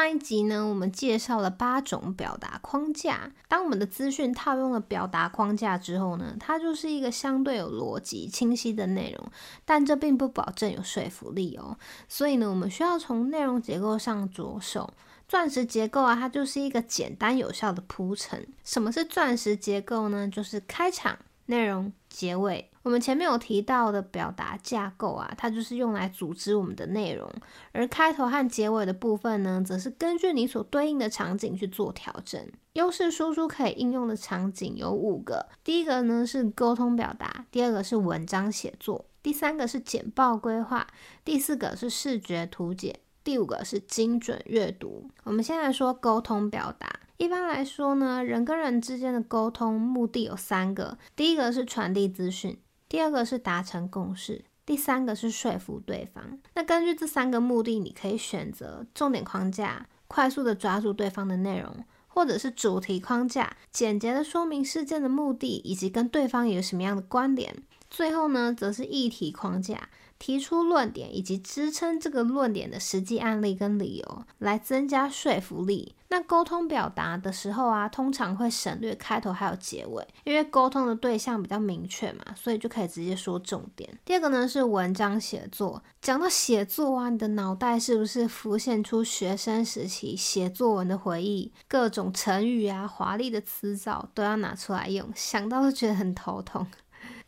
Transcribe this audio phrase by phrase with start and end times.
[0.00, 3.30] 上一集呢，我们介绍了八种表达框架。
[3.48, 9.30] 当我们的资讯套用了表达框架之后呢，它就是一个相对有逻辑、清晰的内容，
[9.66, 11.76] 但这并不保证有说服力哦。
[12.08, 14.90] 所以呢，我们需要从内容结构上着手。
[15.28, 18.48] 钻石结构啊，它就是一个简单有效的铺陈。
[18.64, 20.26] 什么是钻石结构呢？
[20.26, 21.18] 就是开场、
[21.50, 22.70] 内容、结尾。
[22.82, 27.30] 我们前面有提到的表达架构啊，它就是用来组织我们的内容，
[27.72, 32.40] 而开头和结尾的部分呢，则是根据你所对应的场景去做调整。
[32.72, 40.86] 优势输出可以应用的场景有五个，第一个呢是沟通表达，第二个是文章写作，第三个是简报规划，
[41.22, 45.10] 第四个是视觉图解，第五个是精准阅读。
[45.24, 46.88] 我们先来说沟通表达。
[47.20, 52.58] 一般来说呢，人跟人之间的沟通目的有三个，第一个是传递资讯。
[52.88, 56.40] 第二个是达成共识，第三个是说服对方。
[56.54, 67.54] 那根据这三个目的，你可以选择重点框架，快速的抓住对方的内容，或者是主题框架，简洁的说明事件的目的以及跟对方有什么样的关联。
[67.90, 69.90] 最后呢，则是议题框架。
[70.20, 75.94] 提出论点以及支撑这个论点的实际案例跟理由，来增加说服力。
[76.08, 83.88] 那沟通表达的时候啊，通常会省略开头还有结尾，因为沟通的对象比较明确嘛，所以就可以直接说重点。
[84.04, 91.50] 第二个呢是文章写作，讲到写作啊，你的脑袋是不是浮现出学生时期写作文的回忆？
[91.66, 96.66] 各种成语啊，华丽的词藻都要拿出来用，想到都觉得很头痛。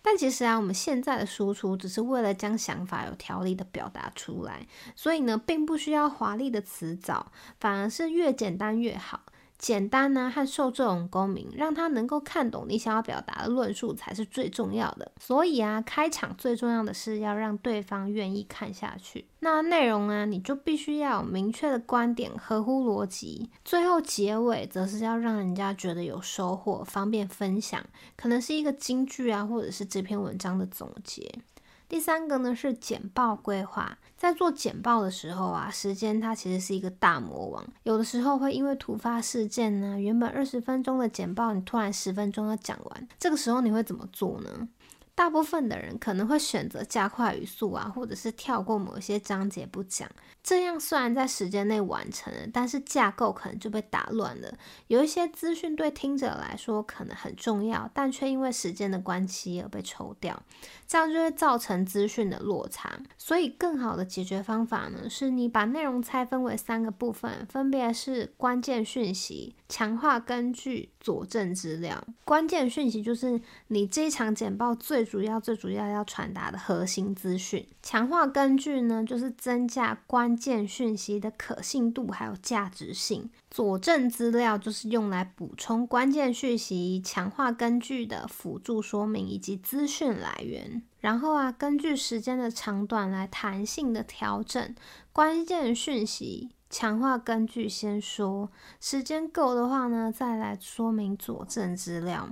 [0.02, 9.20] 但其实啊，我们现在的输出只是为了将想法有条理的表达出来，所以呢，并不需要华丽的词藻，反而是越简单越好。
[9.62, 15.12] 简单呢、和受众共鸣，让他能够看懂你想要表达的论述才是最重要的。
[15.20, 19.24] 所以啊，开场最重要的是要让对方愿意看下去。
[19.38, 23.48] 那内容啊，你就必须要有明确的观点，合乎逻辑。
[23.64, 27.80] 最后结尾则是要让人家觉得有收获，方便分享，
[28.16, 31.32] 可能是一个金句啊，或者是这篇文章的总结。
[31.92, 44.66] 第三个呢是简报规划，在做简报的时候啊，时间它其实是一个大魔王，有的时候会因为突发事件呢，原本二十分钟的简报，你突然十分钟要讲完，这个时候你会怎么做呢？
[45.22, 50.10] 大部分的人可能会选择加快语速啊，或者是跳过某些章节不讲。
[50.42, 54.52] 这样虽然在时间内完成了，但是架构可能就被打乱了。
[54.88, 60.42] 有一些资讯对听者来说可能很重要，但却因为时间的关系而被抽掉，
[60.88, 62.98] 这样就会造成资讯的落差。
[63.16, 72.02] 所以，更好的解决方法呢，是你把内容拆分为三个部分，分别是关键讯息、强化根据、佐证资料。
[72.24, 77.68] 关键讯息就是你这一场简报最主要、最主要要传达的核心资讯。
[77.82, 90.82] 强化根据呢，就是增加关键讯息的可信度还有价值性，佐证资料就是用来补充关键讯息、强化根据的辅助说明以及资讯来源。
[91.00, 94.74] 然后啊，根据时间的长短来弹性的调整
[95.12, 97.68] 关键讯息、强化根据。
[97.68, 102.30] 先说时间够的话呢，再来说明佐证资料。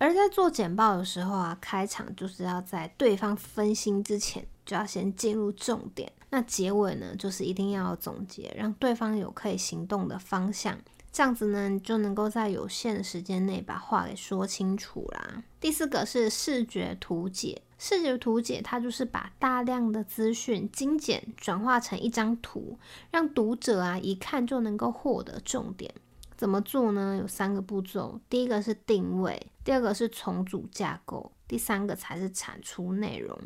[0.00, 6.10] 而在做简报的时候啊，开场就是要在对方分心之前，就要先进入重点。
[6.30, 10.78] 那结尾呢，就是一定要总结，让对方有可以行动的方向。
[11.12, 15.42] 这样子呢，你就能够在有限的时间内把话给说清楚啦。
[15.60, 22.78] 第四个是视觉图解，视觉图解它就是把大量的资讯精简转化成一张图，
[23.10, 25.92] 让读者啊一看就能够获得重点。
[26.40, 27.18] 怎么做呢？
[27.20, 28.18] 有三个步骤。
[28.30, 33.38] 第一个是定位，第二个是重组架构，第三个才是产出内容。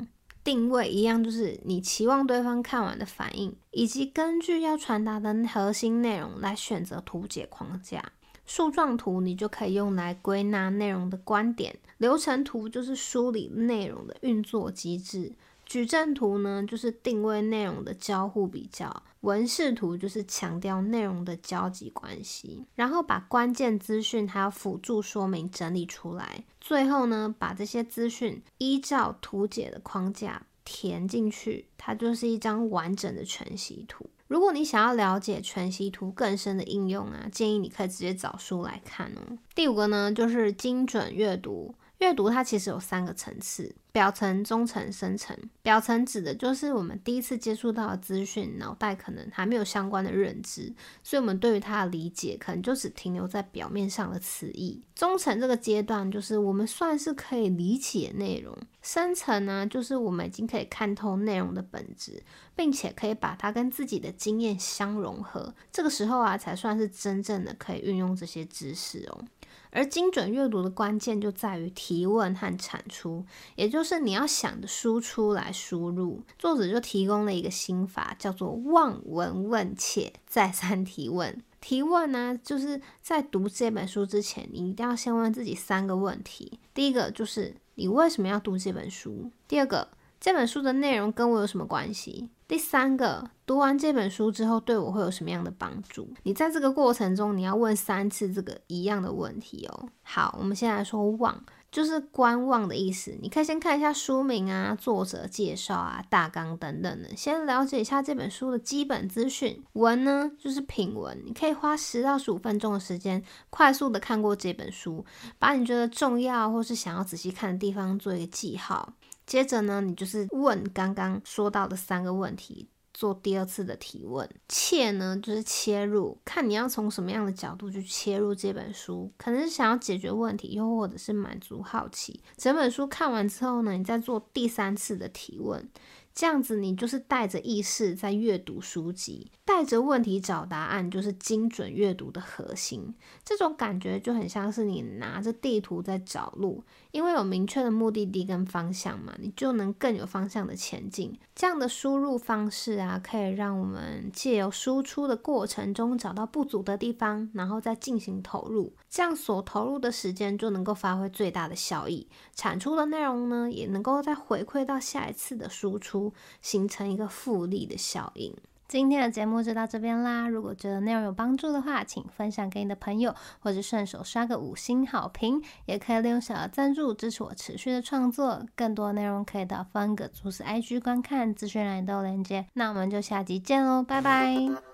[0.45, 8.13] 定位一样，就是你期望对方看完的反应，以及根据要传达的核心内容来选择图解框架。
[8.47, 15.33] 树状图你就可以用来归纳内容的观点，流程图就是梳理内容的运作机制。
[15.67, 34.11] 矩阵图呢，就是定位内容的交互比较；文式图就是强调内容的交集关系，然后把关键资讯还有辅助说明整理出来，最后呢，把这些资讯依照图解的框架填进去，它就是一张完整的全息图。
[34.29, 39.39] 如果你想要了解全息图更深的应用啊，建议你可以直接找书来看哦。
[39.55, 41.75] 第五个呢，就是精准阅读。
[41.99, 45.35] 阅读它其实有三个层次：表层、中层、深层。
[45.63, 54.83] 表层指的就是我们第一次接触到的资讯，脑袋可能还没有相关的认知，所以我们对于它的理解可能就只停留在表面上的词义。
[54.95, 58.55] 中层这个阶段就是我们算是可以理解内容。
[58.83, 62.23] 深层呢，就是我们已经可以看透内容的本质，
[62.55, 65.55] 并且可以把它跟自己的经验相融合。
[65.73, 69.25] 这个时候啊，才算是真正的可以运用这些知识哦。
[69.75, 73.27] 而精准阅读的关键就在于提问和产出，
[73.57, 76.23] 也就是你要想的输出来输入。
[76.39, 81.43] 作者就提供了一个心法，叫做望闻问切，再三提问。
[81.61, 86.61] 提问呢，就是在读这本书之前，你一定要先问自己三个问题。
[86.73, 89.31] 第一个就是你为什么要读这本书？
[89.49, 89.89] 第二个，
[90.21, 92.29] 这本书的内容跟我有什么关系？
[92.47, 96.09] 第三个，读完这本书之后对我会有什么样的帮助？
[96.25, 99.89] 你在这个过程中，你要问三次这个一样的问题哦。
[100.03, 101.43] 好，我们先来说望，
[101.73, 103.17] 就是观望的意思。
[103.23, 109.65] 你可以先看一下书名啊、作者介绍啊、大纲等等的，先了解一下这本书的基本资讯。
[109.73, 115.07] 文呢，就是品文，你可以花十到十五分钟的时间，快速的看过这本书，
[115.39, 118.93] 把你觉得重要或是想要仔细看的地方做一个记号。
[119.27, 124.29] 接着呢，你就是问刚刚说到的三个问题，做第二次的提问。
[124.49, 132.23] 切呢，就是切入，看你要从什么样的角度去切入这本书，可能是想要解决问题，又或者是满足好奇。
[132.37, 135.69] 整本书看完之后呢，你再做第三次的提问。
[136.15, 142.95] 这样子，你就是带着意识在阅读书籍，带着问题找答案，就是精准阅读的核心。
[143.25, 146.63] 这种感觉就很像是你拿着地图在找路，
[146.93, 151.19] 因为有明确的目的地跟方向嘛，你就能更有方向的前进。
[151.35, 158.73] 这样的输入方式啊，可以让我们借由输出的过程中找到不足的地方，然后再进行投入。
[158.89, 162.07] 这样所投入的时间就能够发挥最大的效益，
[162.37, 166.04] 产出的内容呢，也能够再回馈到下一次的输出。
[166.43, 168.35] 形成一个复利的效应。
[168.67, 170.27] 今天的节目就到这边啦。
[170.27, 175.41] 如果觉得内容有帮助的话，请分享给你的朋友，或者顺手刷个五星好评。
[175.67, 178.45] 也可以利用小额赞助支持我持续的创作。
[178.57, 182.47] 更多内容可以到方格子 IG 观看，资讯栏都有连接。
[182.55, 184.74] 那我们就下集见喽，拜拜。